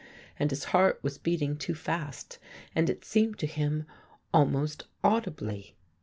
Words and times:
And 0.39 0.49
his 0.49 0.63
heart 0.73 0.97
was 1.03 1.19
beating 1.19 1.55
too 1.59 1.75
fastj 1.75 2.39
and, 2.73 2.89
it 2.89 3.05
seemed 3.05 3.37
to 3.37 3.45
him, 3.45 3.85
almost 4.33 4.85
audibly. 5.03 5.75